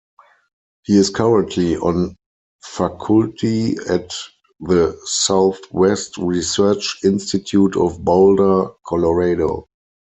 [0.83, 2.15] He is currently on
[2.63, 4.11] faculty at
[4.59, 9.67] the Southwest Research Institute of Boulder, Colorado.